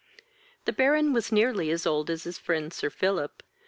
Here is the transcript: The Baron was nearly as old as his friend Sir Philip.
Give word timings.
The 0.65 0.73
Baron 0.73 1.13
was 1.13 1.31
nearly 1.31 1.69
as 1.69 1.85
old 1.85 2.09
as 2.09 2.23
his 2.23 2.39
friend 2.39 2.73
Sir 2.73 2.89
Philip. 2.89 3.43